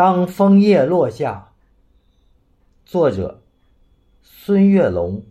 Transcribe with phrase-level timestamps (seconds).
[0.00, 1.52] 当枫叶落下，
[2.86, 3.42] 作者
[4.22, 5.22] 孙月龙。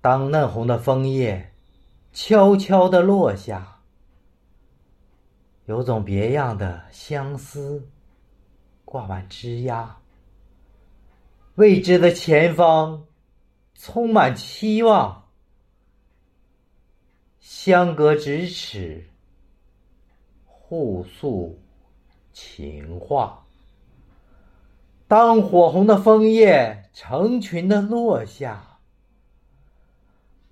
[0.00, 1.52] 当嫩红的枫叶
[2.12, 3.78] 悄悄地落下，
[5.66, 7.88] 有种别样的相思
[8.84, 10.02] 挂满枝桠。
[11.54, 13.06] 未知的前方
[13.76, 15.28] 充满期望，
[17.38, 19.08] 相隔咫尺，
[20.44, 21.56] 互诉。
[22.32, 23.44] 情话。
[25.08, 28.78] 当火红的枫叶成群的落下，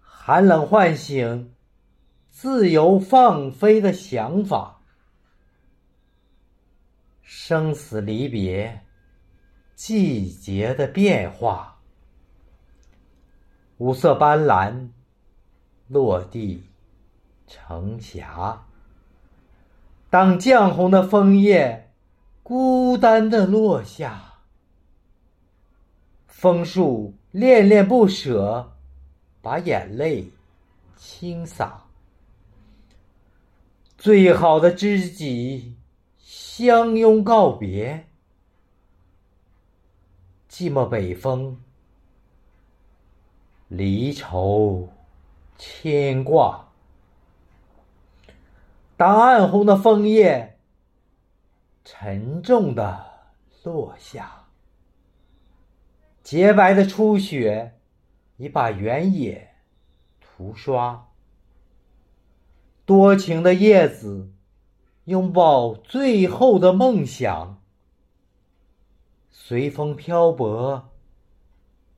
[0.00, 1.54] 寒冷唤醒
[2.28, 4.80] 自由放飞的想法。
[7.22, 8.82] 生死离别，
[9.74, 11.80] 季节的变化，
[13.78, 14.90] 五色斑斓，
[15.88, 16.68] 落地
[17.46, 18.66] 成霞。
[20.12, 21.90] 当绛红的枫叶
[22.42, 24.34] 孤单的落下，
[26.26, 28.74] 枫树恋恋不舍，
[29.40, 30.30] 把眼泪
[30.98, 31.84] 倾洒。
[33.96, 35.78] 最好的知己
[36.18, 38.06] 相拥告别，
[40.50, 41.58] 寂寞北风，
[43.68, 44.86] 离愁
[45.56, 46.68] 牵挂。
[49.02, 50.60] 当暗红的枫叶
[51.84, 53.04] 沉重的
[53.64, 54.44] 落下，
[56.22, 57.80] 洁白的初雪
[58.36, 59.56] 已把原野
[60.20, 61.08] 涂刷。
[62.84, 64.30] 多情的叶子
[65.06, 67.60] 拥抱最后的梦想，
[69.32, 70.90] 随风漂泊，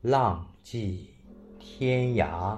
[0.00, 1.10] 浪迹
[1.58, 2.56] 天涯。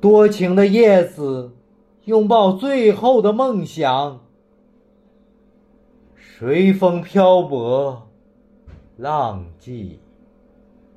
[0.00, 1.56] 多情的叶子。
[2.04, 4.20] 拥抱最后的梦想，
[6.16, 8.08] 随风漂泊，
[8.98, 10.00] 浪迹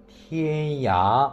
[0.06, 1.32] 天涯。